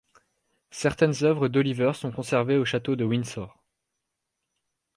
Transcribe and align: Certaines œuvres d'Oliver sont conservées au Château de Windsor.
Certaines 0.71 1.23
œuvres 1.23 1.47
d'Oliver 1.47 1.93
sont 1.93 2.11
conservées 2.11 2.57
au 2.57 2.65
Château 2.65 2.95
de 2.95 3.03
Windsor. 3.03 3.55